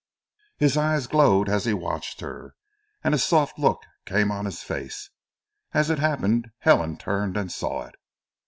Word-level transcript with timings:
His 0.57 0.77
eyes 0.77 1.05
glowed 1.05 1.47
as 1.47 1.65
he 1.65 1.75
watched 1.75 2.21
her, 2.21 2.55
and 3.03 3.13
a 3.13 3.19
soft 3.19 3.59
look 3.59 3.83
came 4.07 4.31
on 4.31 4.45
his 4.45 4.63
face. 4.63 5.11
As 5.75 5.91
it 5.91 5.99
happened 5.99 6.49
Helen 6.57 6.97
turned 6.97 7.37
and 7.37 7.51
saw 7.51 7.83
it. 7.85 7.93